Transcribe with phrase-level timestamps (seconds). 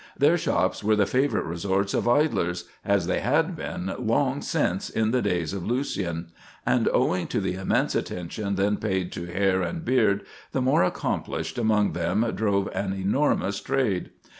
[0.17, 5.11] Their shops were the favorite resorts of idlers, as they had been long since in
[5.11, 6.31] the days of Lucian;
[6.65, 11.59] and owing to the immense attention then paid to hair and beard, the more accomplished
[11.59, 14.09] among them drove an enormous trade.